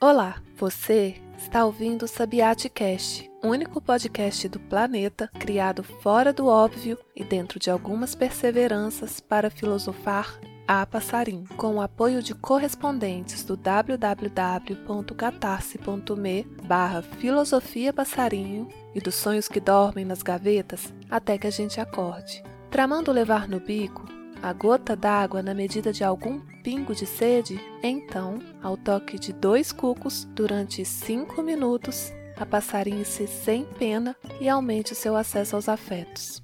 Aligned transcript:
Olá, 0.00 0.36
você 0.56 1.16
está 1.38 1.64
ouvindo 1.64 2.04
o 2.04 2.08
Sabiate 2.08 2.68
Cast, 2.68 3.30
único 3.42 3.80
podcast 3.80 4.46
do 4.48 4.60
planeta 4.60 5.30
criado 5.38 5.82
fora 5.82 6.30
do 6.32 6.46
óbvio 6.46 6.98
e 7.16 7.24
dentro 7.24 7.58
de 7.58 7.70
algumas 7.70 8.14
perseveranças 8.14 9.18
para 9.20 9.48
filosofar 9.48 10.38
a 10.68 10.84
passarim, 10.84 11.44
com 11.56 11.76
o 11.76 11.80
apoio 11.80 12.22
de 12.22 12.34
correspondentes 12.34 13.44
do 13.44 13.56
www.catarse.me 13.56 16.44
barra 16.64 17.00
filosofia 17.02 17.92
passarinho 17.92 18.68
e 18.94 19.00
dos 19.00 19.14
sonhos 19.14 19.48
que 19.48 19.60
dormem 19.60 20.04
nas 20.04 20.22
gavetas 20.22 20.92
até 21.10 21.38
que 21.38 21.46
a 21.46 21.50
gente 21.50 21.80
acorde. 21.80 22.42
Tramando 22.70 23.10
levar 23.12 23.48
no 23.48 23.60
bico 23.60 24.04
a 24.42 24.52
gota 24.52 24.94
d'água 24.94 25.42
na 25.42 25.54
medida 25.54 25.90
de 25.92 26.04
algum 26.04 26.42
pingo 26.64 26.94
de 26.94 27.04
sede, 27.04 27.60
então, 27.82 28.38
ao 28.62 28.74
toque 28.74 29.18
de 29.18 29.34
dois 29.34 29.70
cucos, 29.70 30.24
durante 30.34 30.82
cinco 30.82 31.42
minutos, 31.42 32.10
a 32.36 32.46
passarinhe-se 32.46 33.26
sem 33.26 33.64
pena 33.78 34.16
e 34.40 34.48
aumente 34.48 34.92
o 34.92 34.96
seu 34.96 35.14
acesso 35.14 35.54
aos 35.54 35.68
afetos. 35.68 36.43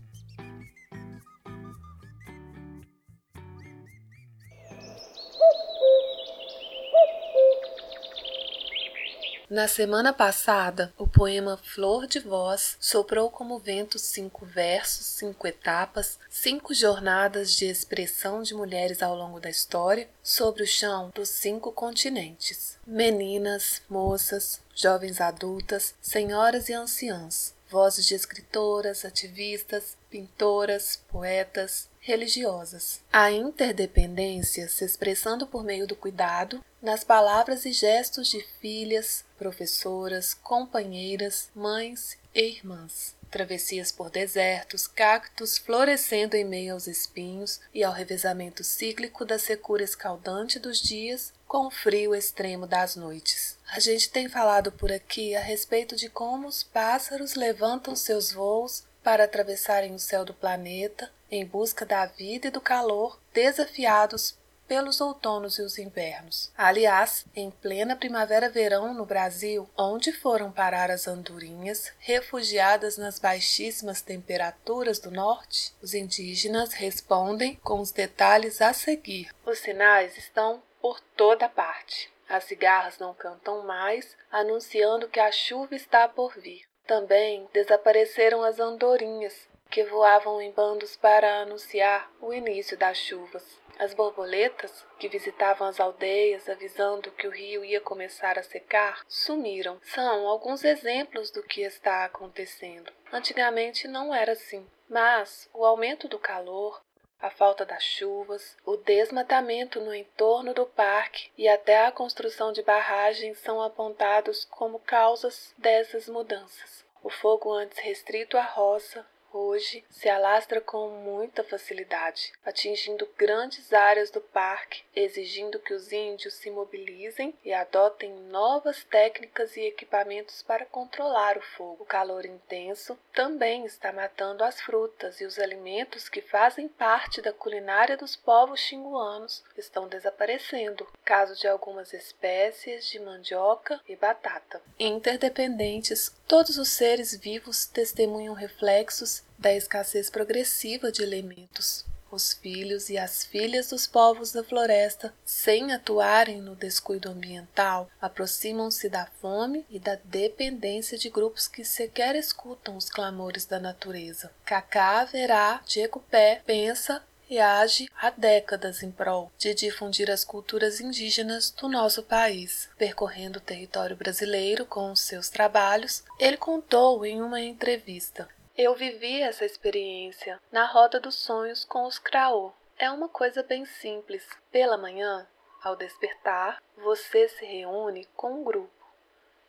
Na 9.50 9.66
semana 9.66 10.12
passada, 10.12 10.95
o 10.96 11.09
poema 11.09 11.56
Flor 11.56 12.06
de 12.06 12.20
Voz 12.20 12.77
soprou 12.78 13.28
como 13.28 13.59
vento 13.59 13.98
cinco 13.98 14.46
versos, 14.46 15.04
cinco 15.04 15.45
etapas, 15.45 16.20
cinco 16.30 16.73
jornadas 16.73 17.56
de 17.56 17.64
expressão 17.64 18.45
de 18.45 18.54
mulheres 18.54 19.02
ao 19.02 19.12
longo 19.16 19.40
da 19.40 19.50
história 19.50 20.09
sobre 20.23 20.62
o 20.62 20.66
chão 20.68 21.10
dos 21.12 21.30
cinco 21.30 21.73
continentes. 21.73 22.79
Meninas, 22.87 23.82
moças, 23.90 24.60
jovens 24.73 25.20
adultas, 25.20 25.96
senhoras 26.01 26.68
e 26.68 26.73
anciãs, 26.73 27.52
vozes 27.71 28.07
de 28.07 28.15
escritoras, 28.15 29.04
ativistas, 29.04 29.96
pintoras, 30.10 31.02
poetas, 31.09 31.88
religiosas. 32.01 33.01
A 33.13 33.30
interdependência 33.30 34.68
se 34.68 34.85
expressando 34.85 35.46
por 35.46 35.63
meio 35.63 35.87
do 35.87 35.95
cuidado 35.95 36.65
nas 36.82 37.04
palavras 37.04 37.65
e 37.65 37.73
gestos 37.73 38.29
de 38.29 38.43
filhas, 38.60 39.24
professoras, 39.38 40.35
companheiras, 40.35 41.51
mães 41.54 42.18
e 42.35 42.43
irmãs. 42.43 43.15
Travessias 43.30 43.92
por 43.92 44.10
desertos, 44.10 44.86
cactos 44.86 45.56
florescendo 45.56 46.36
em 46.36 46.45
meio 46.45 46.74
aos 46.74 46.86
espinhos 46.86 47.60
e 47.73 47.84
ao 47.84 47.92
revezamento 47.92 48.64
cíclico 48.64 49.24
da 49.24 49.38
secura 49.38 49.84
escaldante 49.84 50.59
dos 50.59 50.80
dias 50.80 51.32
com 51.46 51.66
o 51.66 51.70
frio 51.70 52.14
extremo 52.14 52.66
das 52.66 52.96
noites. 52.96 53.56
A 53.73 53.78
gente 53.78 54.10
tem 54.10 54.28
falado 54.28 54.73
por 54.73 54.90
aqui 54.90 55.34
a 55.34 55.40
respeito 55.40 55.95
de 55.95 56.08
como 56.08 56.48
os 56.48 56.62
pássaros 56.62 57.34
levantam 57.34 57.95
seus 57.95 58.32
voos 58.32 58.84
para 59.02 59.24
atravessarem 59.24 59.95
o 59.95 59.98
céu 59.98 60.24
do 60.24 60.34
planeta 60.34 61.10
em 61.30 61.46
busca 61.46 61.86
da 61.86 62.06
vida 62.06 62.48
e 62.48 62.51
do 62.51 62.60
calor, 62.60 63.20
desafiados 63.32 64.36
pelos 64.71 65.00
outonos 65.00 65.59
e 65.59 65.62
os 65.62 65.78
invernos. 65.78 66.53
Aliás, 66.56 67.26
em 67.34 67.50
plena 67.50 67.97
primavera-verão 67.97 68.94
no 68.94 69.04
Brasil, 69.04 69.69
onde 69.76 70.12
foram 70.12 70.53
parar 70.53 70.93
as 70.93 71.09
andorinhas, 71.09 71.93
refugiadas 71.99 72.97
nas 72.97 73.19
baixíssimas 73.19 74.00
temperaturas 74.00 75.00
do 75.00 75.10
norte, 75.10 75.75
os 75.82 75.93
indígenas 75.93 76.72
respondem 76.72 77.56
com 77.56 77.81
os 77.81 77.91
detalhes 77.91 78.62
a 78.62 78.72
seguir. 78.72 79.34
Os 79.44 79.59
sinais 79.59 80.16
estão 80.16 80.62
por 80.81 81.00
toda 81.16 81.48
parte. 81.48 82.09
As 82.28 82.44
cigarras 82.44 82.97
não 83.00 83.12
cantam 83.12 83.66
mais, 83.66 84.16
anunciando 84.31 85.09
que 85.09 85.19
a 85.19 85.32
chuva 85.32 85.75
está 85.75 86.06
por 86.06 86.38
vir. 86.38 86.62
Também 86.87 87.48
desapareceram 87.52 88.44
as 88.44 88.60
andorinhas, 88.60 89.34
que 89.69 89.82
voavam 89.82 90.41
em 90.41 90.52
bandos 90.52 90.94
para 90.97 91.41
anunciar 91.42 92.08
o 92.20 92.32
início 92.32 92.76
das 92.78 92.98
chuvas. 92.98 93.59
As 93.80 93.94
borboletas, 93.94 94.84
que 94.98 95.08
visitavam 95.08 95.66
as 95.66 95.80
aldeias 95.80 96.50
avisando 96.50 97.10
que 97.12 97.26
o 97.26 97.30
rio 97.30 97.64
ia 97.64 97.80
começar 97.80 98.38
a 98.38 98.42
secar, 98.42 99.00
sumiram. 99.08 99.80
São 99.82 100.28
alguns 100.28 100.64
exemplos 100.64 101.30
do 101.30 101.42
que 101.42 101.62
está 101.62 102.04
acontecendo. 102.04 102.92
Antigamente 103.10 103.88
não 103.88 104.14
era 104.14 104.32
assim, 104.32 104.66
mas 104.86 105.48
o 105.54 105.64
aumento 105.64 106.06
do 106.08 106.19
calor, 106.19 106.82
a 107.19 107.30
falta 107.30 107.64
das 107.64 107.82
chuvas, 107.82 108.54
o 108.66 108.76
desmatamento 108.76 109.80
no 109.80 109.94
entorno 109.94 110.52
do 110.52 110.66
parque 110.66 111.30
e 111.38 111.48
até 111.48 111.86
a 111.86 111.90
construção 111.90 112.52
de 112.52 112.62
barragens 112.62 113.38
são 113.38 113.62
apontados 113.62 114.44
como 114.44 114.78
causas 114.78 115.54
dessas 115.56 116.06
mudanças. 116.06 116.84
O 117.02 117.08
fogo 117.08 117.50
antes 117.50 117.78
restrito 117.78 118.36
à 118.36 118.42
roça 118.42 119.06
hoje 119.32 119.84
se 119.91 120.08
alastra 120.08 120.60
com 120.60 120.88
muita 120.88 121.42
facilidade, 121.42 122.32
atingindo 122.44 123.08
grandes 123.16 123.72
áreas 123.72 124.10
do 124.10 124.20
parque, 124.20 124.82
exigindo 124.94 125.58
que 125.58 125.74
os 125.74 125.92
índios 125.92 126.34
se 126.34 126.50
mobilizem 126.50 127.34
e 127.44 127.52
adotem 127.52 128.12
novas 128.30 128.84
técnicas 128.84 129.56
e 129.56 129.62
equipamentos 129.62 130.42
para 130.42 130.66
controlar 130.66 131.36
o 131.36 131.42
fogo. 131.42 131.82
O 131.82 131.86
calor 131.86 132.24
intenso 132.24 132.98
também 133.14 133.64
está 133.64 133.92
matando 133.92 134.44
as 134.44 134.60
frutas 134.60 135.20
e 135.20 135.24
os 135.24 135.38
alimentos 135.38 136.08
que 136.08 136.20
fazem 136.20 136.69
parte 136.69 137.20
da 137.20 137.32
culinária 137.32 137.96
dos 137.96 138.16
povos 138.16 138.60
xinguanos 138.60 139.44
estão 139.56 139.88
desaparecendo, 139.88 140.86
caso 141.04 141.34
de 141.38 141.48
algumas 141.48 141.92
espécies 141.92 142.86
de 142.86 142.98
mandioca 142.98 143.80
e 143.88 143.96
batata. 143.96 144.60
Interdependentes, 144.78 146.14
todos 146.30 146.58
os 146.58 146.68
seres 146.68 147.12
vivos 147.16 147.66
testemunham 147.66 148.34
reflexos 148.34 149.24
da 149.36 149.52
escassez 149.52 150.08
progressiva 150.08 150.92
de 150.92 151.02
elementos. 151.02 151.84
Os 152.08 152.32
filhos 152.32 152.88
e 152.88 152.96
as 152.96 153.24
filhas 153.24 153.70
dos 153.70 153.88
povos 153.88 154.30
da 154.30 154.44
floresta, 154.44 155.12
sem 155.24 155.72
atuarem 155.72 156.40
no 156.40 156.54
descuido 156.54 157.08
ambiental, 157.08 157.90
aproximam-se 158.00 158.88
da 158.88 159.06
fome 159.20 159.66
e 159.69 159.80
da 159.80 159.98
dependência 160.04 160.96
de 160.96 161.10
grupos 161.10 161.48
que 161.48 161.64
sequer 161.64 162.14
escutam 162.14 162.76
os 162.76 162.88
clamores 162.88 163.44
da 163.44 163.58
natureza. 163.58 164.30
Cacá 164.44 165.04
Verá 165.04 165.60
Jecupé 165.66 166.42
pensa 166.46 167.02
e 167.30 167.38
age 167.38 167.88
há 167.96 168.10
décadas 168.10 168.82
em 168.82 168.91
prol 168.91 169.30
de 169.38 169.54
difundir 169.54 170.10
as 170.10 170.24
culturas 170.24 170.80
indígenas 170.80 171.50
do 171.50 171.68
nosso 171.68 172.02
país. 172.02 172.68
Percorrendo 172.76 173.38
o 173.38 173.42
território 173.42 173.96
brasileiro 173.96 174.66
com 174.66 174.92
os 174.92 175.00
seus 175.00 175.30
trabalhos, 175.30 176.04
ele 176.19 176.36
contou 176.36 177.06
em 177.06 177.22
uma 177.22 177.40
entrevista 177.40 178.28
eu 178.62 178.74
vivi 178.74 179.22
essa 179.22 179.46
experiência 179.46 180.38
na 180.52 180.66
roda 180.66 181.00
dos 181.00 181.14
sonhos 181.14 181.64
com 181.64 181.86
os 181.86 181.98
Kraô. 181.98 182.52
É 182.76 182.90
uma 182.90 183.08
coisa 183.08 183.42
bem 183.42 183.64
simples. 183.64 184.28
Pela 184.52 184.76
manhã, 184.76 185.26
ao 185.62 185.74
despertar, 185.74 186.62
você 186.76 187.26
se 187.26 187.46
reúne 187.46 188.04
com 188.14 188.40
um 188.40 188.44
grupo. 188.44 188.70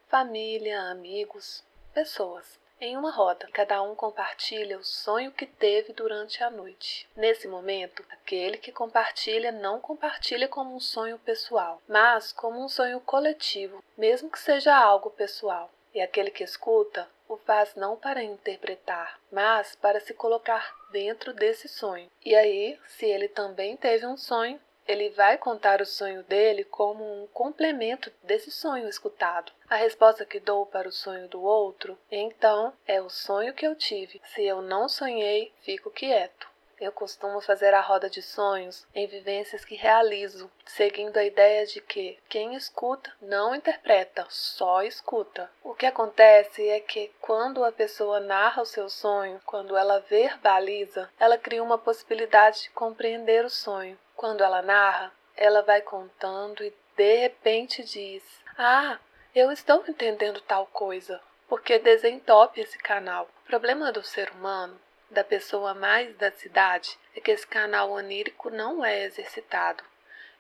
Família, 0.07 0.83
amigos, 0.83 1.61
pessoas. 1.93 2.57
Em 2.83 2.97
uma 2.97 3.11
roda, 3.11 3.47
cada 3.53 3.79
um 3.83 3.93
compartilha 3.93 4.75
o 4.75 4.83
sonho 4.83 5.31
que 5.31 5.45
teve 5.45 5.93
durante 5.93 6.43
a 6.43 6.49
noite. 6.49 7.07
Nesse 7.15 7.47
momento, 7.47 8.03
aquele 8.09 8.57
que 8.57 8.71
compartilha 8.71 9.51
não 9.51 9.79
compartilha 9.79 10.47
como 10.47 10.75
um 10.75 10.79
sonho 10.79 11.19
pessoal, 11.19 11.79
mas 11.87 12.31
como 12.31 12.59
um 12.59 12.67
sonho 12.67 12.99
coletivo, 12.99 13.83
mesmo 13.95 14.31
que 14.31 14.39
seja 14.39 14.75
algo 14.75 15.11
pessoal. 15.11 15.69
E 15.93 16.01
aquele 16.01 16.31
que 16.31 16.43
escuta 16.43 17.07
o 17.29 17.37
faz 17.37 17.75
não 17.75 17.95
para 17.95 18.23
interpretar, 18.23 19.19
mas 19.31 19.75
para 19.75 19.99
se 19.99 20.15
colocar 20.15 20.73
dentro 20.91 21.33
desse 21.33 21.67
sonho. 21.67 22.09
E 22.25 22.33
aí, 22.35 22.79
se 22.87 23.05
ele 23.05 23.27
também 23.27 23.77
teve 23.77 24.07
um 24.07 24.17
sonho, 24.17 24.59
ele 24.91 25.09
vai 25.09 25.37
contar 25.37 25.81
o 25.81 25.85
sonho 25.85 26.23
dele 26.23 26.63
como 26.63 27.03
um 27.03 27.27
complemento 27.27 28.11
desse 28.23 28.51
sonho 28.51 28.87
escutado. 28.87 29.51
A 29.69 29.75
resposta 29.75 30.25
que 30.25 30.39
dou 30.39 30.65
para 30.65 30.87
o 30.87 30.91
sonho 30.91 31.27
do 31.27 31.41
outro, 31.41 31.97
então, 32.11 32.73
é 32.85 33.01
o 33.01 33.09
sonho 33.09 33.53
que 33.53 33.65
eu 33.65 33.75
tive. 33.75 34.21
Se 34.25 34.43
eu 34.43 34.61
não 34.61 34.89
sonhei, 34.89 35.53
fico 35.61 35.89
quieto. 35.89 36.51
Eu 36.81 36.91
costumo 36.91 37.39
fazer 37.39 37.75
a 37.75 37.79
roda 37.79 38.09
de 38.09 38.23
sonhos 38.23 38.87
em 38.95 39.05
vivências 39.05 39.63
que 39.63 39.75
realizo, 39.75 40.49
seguindo 40.65 41.15
a 41.15 41.23
ideia 41.23 41.63
de 41.63 41.79
que 41.79 42.17
quem 42.27 42.55
escuta 42.55 43.13
não 43.21 43.53
interpreta, 43.53 44.25
só 44.29 44.81
escuta. 44.81 45.47
O 45.63 45.75
que 45.75 45.85
acontece 45.85 46.67
é 46.67 46.79
que 46.79 47.11
quando 47.21 47.63
a 47.63 47.71
pessoa 47.71 48.19
narra 48.19 48.63
o 48.63 48.65
seu 48.65 48.89
sonho, 48.89 49.39
quando 49.45 49.77
ela 49.77 49.99
verbaliza, 49.99 51.07
ela 51.19 51.37
cria 51.37 51.61
uma 51.61 51.77
possibilidade 51.77 52.63
de 52.63 52.71
compreender 52.71 53.45
o 53.45 53.49
sonho. 53.51 53.95
Quando 54.21 54.43
ela 54.43 54.61
narra, 54.61 55.11
ela 55.35 55.63
vai 55.63 55.81
contando 55.81 56.63
e 56.63 56.71
de 56.95 57.15
repente 57.21 57.83
diz: 57.83 58.21
Ah, 58.55 58.99
eu 59.33 59.51
estou 59.51 59.83
entendendo 59.87 60.39
tal 60.41 60.67
coisa, 60.67 61.19
porque 61.49 61.79
desentope 61.79 62.61
esse 62.61 62.77
canal. 62.77 63.27
O 63.43 63.47
problema 63.47 63.91
do 63.91 64.03
ser 64.03 64.29
humano 64.29 64.79
da 65.09 65.23
pessoa 65.23 65.73
mais 65.73 66.15
da 66.17 66.31
cidade 66.31 66.99
é 67.15 67.19
que 67.19 67.31
esse 67.31 67.47
canal 67.47 67.89
onírico 67.89 68.51
não 68.51 68.85
é 68.85 69.05
exercitado. 69.05 69.83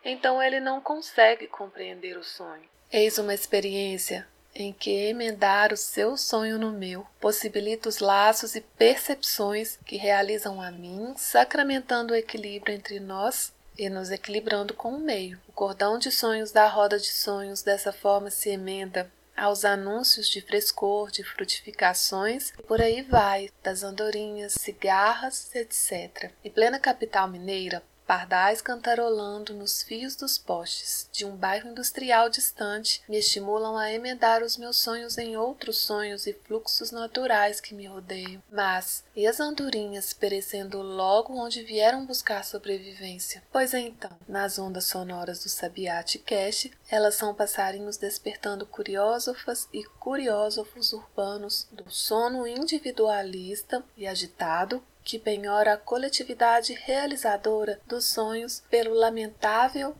então 0.05 0.39
ele 0.43 0.59
não 0.59 0.79
consegue 0.79 1.47
compreender 1.47 2.15
o 2.15 2.23
sonho. 2.23 2.69
Eis 2.91 3.17
uma 3.17 3.33
experiência 3.33 4.27
em 4.53 4.71
que 4.71 4.91
emendar 4.91 5.73
o 5.73 5.77
seu 5.77 6.15
sonho 6.17 6.59
no 6.59 6.71
meu 6.71 7.03
possibilita 7.19 7.89
os 7.89 7.97
laços 7.97 8.55
e 8.55 8.61
percepções 8.61 9.77
que 9.77 9.97
realizam 9.97 10.61
a 10.61 10.69
mim, 10.69 11.15
sacramentando 11.17 12.13
o 12.13 12.15
equilíbrio 12.15 12.75
entre 12.75 12.99
nós 12.99 13.51
e 13.77 13.89
nos 13.89 14.11
equilibrando 14.11 14.73
com 14.73 14.93
o 14.93 14.99
meio. 14.99 15.39
O 15.47 15.51
cordão 15.51 15.97
de 15.97 16.11
sonhos 16.11 16.51
da 16.51 16.67
roda 16.67 16.99
de 16.99 17.11
sonhos 17.11 17.61
dessa 17.61 17.91
forma 17.91 18.29
se 18.29 18.49
emenda 18.49 19.11
aos 19.35 19.65
anúncios 19.65 20.29
de 20.29 20.41
frescor, 20.41 21.09
de 21.09 21.23
frutificações 21.23 22.51
e 22.51 22.63
por 22.63 22.81
aí 22.81 23.01
vai, 23.01 23.49
das 23.63 23.83
andorinhas, 23.83 24.53
cigarras, 24.53 25.53
etc. 25.55 26.31
Em 26.43 26.51
plena 26.51 26.79
capital 26.79 27.27
mineira, 27.27 27.81
Pardais 28.11 28.61
cantarolando 28.61 29.53
nos 29.53 29.81
fios 29.81 30.17
dos 30.17 30.37
postes 30.37 31.07
de 31.13 31.23
um 31.23 31.33
bairro 31.33 31.69
industrial 31.69 32.29
distante 32.29 33.01
me 33.07 33.17
estimulam 33.17 33.77
a 33.77 33.89
emendar 33.89 34.43
os 34.43 34.57
meus 34.57 34.75
sonhos 34.75 35.17
em 35.17 35.37
outros 35.37 35.77
sonhos 35.77 36.27
e 36.27 36.33
fluxos 36.33 36.91
naturais 36.91 37.61
que 37.61 37.73
me 37.73 37.87
rodeiam. 37.87 38.43
Mas, 38.51 39.05
e 39.15 39.25
as 39.25 39.39
andorinhas 39.39 40.11
perecendo 40.11 40.81
logo 40.81 41.39
onde 41.39 41.63
vieram 41.63 42.05
buscar 42.05 42.43
sobrevivência? 42.43 43.41
Pois 43.49 43.73
então, 43.73 44.11
nas 44.27 44.59
ondas 44.59 44.83
sonoras 44.83 45.41
do 45.41 45.47
Sabiate 45.47 46.19
Cash, 46.19 46.69
elas 46.89 47.15
são 47.15 47.33
passarinhos 47.33 47.95
despertando 47.95 48.65
curiósofas 48.65 49.69
e 49.71 49.85
curiósofos 49.85 50.91
urbanos 50.91 51.65
do 51.71 51.89
sono 51.89 52.45
individualista 52.45 53.81
e 53.95 54.05
agitado 54.05 54.83
que 55.03 55.19
penhora 55.19 55.73
a 55.73 55.77
coletividade 55.77 56.73
realizadora 56.73 57.79
dos 57.87 58.05
sonhos 58.05 58.63
pelo 58.69 58.93
lamentável 58.93 59.95